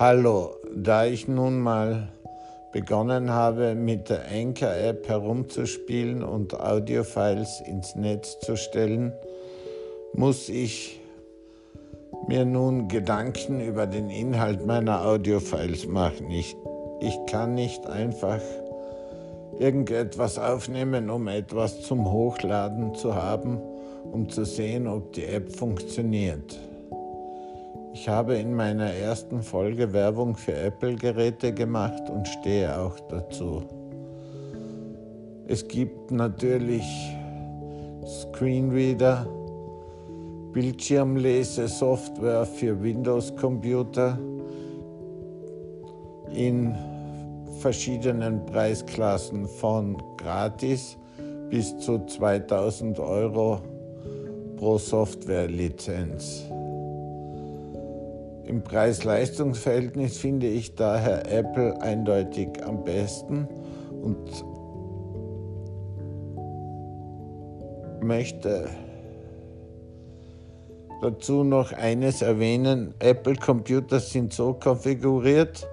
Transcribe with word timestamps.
Hallo, 0.00 0.54
da 0.72 1.06
ich 1.06 1.26
nun 1.26 1.58
mal 1.58 2.06
begonnen 2.72 3.30
habe, 3.30 3.74
mit 3.74 4.08
der 4.08 4.26
Anchor-App 4.30 5.08
herumzuspielen 5.08 6.22
und 6.22 6.54
Audiofiles 6.54 7.60
ins 7.66 7.96
Netz 7.96 8.38
zu 8.38 8.56
stellen, 8.56 9.12
muss 10.14 10.48
ich 10.50 11.00
mir 12.28 12.44
nun 12.44 12.86
Gedanken 12.86 13.60
über 13.60 13.88
den 13.88 14.08
Inhalt 14.08 14.64
meiner 14.64 15.04
Audiofiles 15.04 15.88
machen. 15.88 16.30
Ich, 16.30 16.54
ich 17.00 17.18
kann 17.26 17.56
nicht 17.56 17.84
einfach 17.88 18.40
irgendetwas 19.58 20.38
aufnehmen, 20.38 21.10
um 21.10 21.26
etwas 21.26 21.82
zum 21.82 22.08
Hochladen 22.08 22.94
zu 22.94 23.16
haben, 23.16 23.58
um 24.12 24.28
zu 24.28 24.44
sehen, 24.44 24.86
ob 24.86 25.12
die 25.14 25.24
App 25.24 25.50
funktioniert. 25.50 26.56
Ich 28.00 28.08
habe 28.08 28.36
in 28.36 28.54
meiner 28.54 28.92
ersten 28.92 29.42
Folge 29.42 29.92
Werbung 29.92 30.36
für 30.36 30.54
Apple-Geräte 30.54 31.52
gemacht 31.52 32.08
und 32.08 32.28
stehe 32.28 32.78
auch 32.78 32.96
dazu. 33.08 33.64
Es 35.48 35.66
gibt 35.66 36.12
natürlich 36.12 36.86
Screenreader, 38.06 39.26
Bildschirmlese-Software 40.52 42.46
für 42.46 42.80
Windows-Computer 42.80 44.16
in 46.32 46.76
verschiedenen 47.58 48.46
Preisklassen 48.46 49.48
von 49.48 50.00
gratis 50.16 50.96
bis 51.50 51.76
zu 51.80 52.06
2000 52.06 53.00
Euro 53.00 53.60
pro 54.56 54.78
Softwarelizenz. 54.78 56.44
Im 58.48 58.64
Preis-Leistungs-Verhältnis 58.64 60.16
finde 60.16 60.46
ich 60.46 60.74
daher 60.74 61.30
Apple 61.30 61.78
eindeutig 61.82 62.48
am 62.64 62.82
besten 62.82 63.46
und 64.02 64.16
möchte 68.00 68.70
dazu 71.02 71.44
noch 71.44 71.74
eines 71.74 72.22
erwähnen. 72.22 72.94
Apple-Computer 73.00 74.00
sind 74.00 74.32
so 74.32 74.54
konfiguriert, 74.54 75.68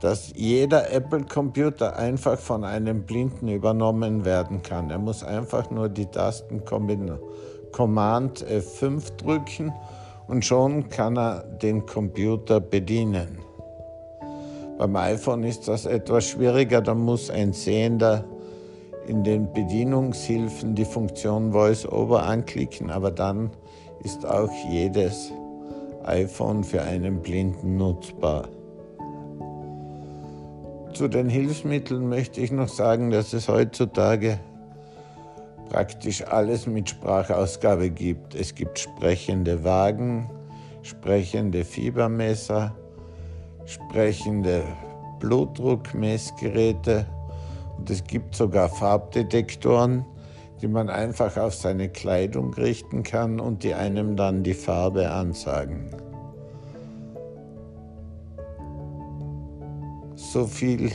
dass 0.00 0.32
jeder 0.36 0.92
Apple-Computer 0.92 1.96
einfach 1.96 2.38
von 2.38 2.62
einem 2.62 3.02
Blinden 3.02 3.48
übernommen 3.48 4.24
werden 4.24 4.62
kann. 4.62 4.90
Er 4.90 4.98
muss 4.98 5.24
einfach 5.24 5.72
nur 5.72 5.88
die 5.88 6.06
Tasten 6.06 6.64
Command 6.64 8.46
F5 8.46 9.16
drücken 9.16 9.72
und 10.28 10.44
schon 10.44 10.88
kann 10.88 11.16
er 11.16 11.44
den 11.62 11.86
Computer 11.86 12.60
bedienen. 12.60 13.38
Beim 14.78 14.96
iPhone 14.96 15.44
ist 15.44 15.68
das 15.68 15.86
etwas 15.86 16.28
schwieriger, 16.28 16.82
da 16.82 16.94
muss 16.94 17.30
ein 17.30 17.52
Sehender 17.52 18.24
in 19.06 19.24
den 19.24 19.52
Bedienungshilfen 19.52 20.74
die 20.74 20.84
Funktion 20.84 21.52
VoiceOver 21.52 22.24
anklicken, 22.24 22.90
aber 22.90 23.10
dann 23.10 23.50
ist 24.04 24.26
auch 24.26 24.50
jedes 24.70 25.32
iPhone 26.04 26.62
für 26.64 26.82
einen 26.82 27.22
Blinden 27.22 27.76
nutzbar. 27.76 28.48
Zu 30.92 31.08
den 31.08 31.28
Hilfsmitteln 31.28 32.08
möchte 32.08 32.40
ich 32.40 32.50
noch 32.52 32.68
sagen, 32.68 33.10
dass 33.10 33.32
es 33.32 33.48
heutzutage 33.48 34.38
praktisch 35.68 36.24
alles 36.26 36.66
mit 36.66 36.90
Sprachausgabe 36.90 37.90
gibt. 37.90 38.34
Es 38.34 38.54
gibt 38.54 38.78
sprechende 38.78 39.64
Wagen, 39.64 40.30
sprechende 40.82 41.64
Fiebermesser, 41.64 42.74
sprechende 43.64 44.62
Blutdruckmessgeräte 45.18 47.06
und 47.78 47.90
es 47.90 48.04
gibt 48.04 48.34
sogar 48.34 48.68
Farbdetektoren, 48.68 50.04
die 50.62 50.68
man 50.68 50.88
einfach 50.88 51.36
auf 51.36 51.54
seine 51.54 51.88
Kleidung 51.88 52.54
richten 52.54 53.02
kann 53.02 53.40
und 53.40 53.62
die 53.62 53.74
einem 53.74 54.16
dann 54.16 54.42
die 54.42 54.54
Farbe 54.54 55.10
ansagen. 55.10 55.90
So 60.14 60.46
viel 60.46 60.92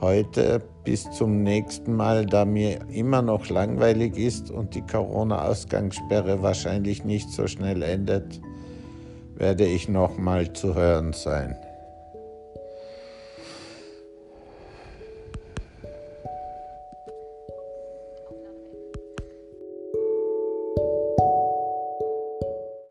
heute 0.00 0.62
bis 0.84 1.10
zum 1.10 1.42
nächsten 1.42 1.94
Mal, 1.94 2.26
da 2.26 2.44
mir 2.44 2.78
immer 2.90 3.22
noch 3.22 3.48
langweilig 3.48 4.16
ist 4.16 4.50
und 4.50 4.74
die 4.74 4.82
Corona-Ausgangssperre 4.82 6.42
wahrscheinlich 6.42 7.04
nicht 7.04 7.30
so 7.30 7.46
schnell 7.46 7.82
endet, 7.82 8.40
werde 9.36 9.66
ich 9.66 9.88
noch 9.88 10.18
mal 10.18 10.52
zu 10.52 10.74
hören 10.74 11.12
sein. 11.12 11.56